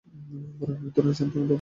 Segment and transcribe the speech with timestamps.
[0.59, 1.49] বরং একধরনের শান্তি অনুভব করলেন।